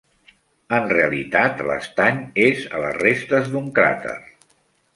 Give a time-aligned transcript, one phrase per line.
[0.77, 4.19] En realitat l'estany és a les restes d'un cràter.